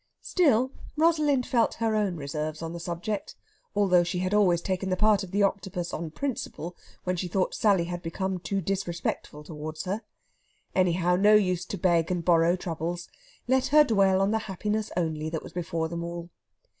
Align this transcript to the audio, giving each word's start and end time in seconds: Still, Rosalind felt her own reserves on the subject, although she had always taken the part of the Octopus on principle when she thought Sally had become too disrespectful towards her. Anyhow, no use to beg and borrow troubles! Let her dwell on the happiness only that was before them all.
Still, 0.23 0.71
Rosalind 0.97 1.45
felt 1.45 1.75
her 1.75 1.95
own 1.95 2.15
reserves 2.17 2.63
on 2.63 2.73
the 2.73 2.79
subject, 2.79 3.35
although 3.75 4.03
she 4.03 4.17
had 4.17 4.33
always 4.33 4.59
taken 4.59 4.89
the 4.89 4.95
part 4.97 5.21
of 5.23 5.29
the 5.29 5.43
Octopus 5.43 5.93
on 5.93 6.09
principle 6.09 6.75
when 7.03 7.15
she 7.15 7.27
thought 7.27 7.53
Sally 7.53 7.83
had 7.83 8.01
become 8.01 8.39
too 8.39 8.61
disrespectful 8.61 9.43
towards 9.43 9.83
her. 9.83 10.01
Anyhow, 10.73 11.17
no 11.17 11.35
use 11.35 11.65
to 11.65 11.77
beg 11.77 12.09
and 12.09 12.25
borrow 12.25 12.55
troubles! 12.55 13.09
Let 13.47 13.67
her 13.67 13.83
dwell 13.83 14.21
on 14.21 14.31
the 14.31 14.39
happiness 14.49 14.91
only 14.97 15.29
that 15.29 15.43
was 15.43 15.53
before 15.53 15.87
them 15.87 16.03
all. 16.03 16.29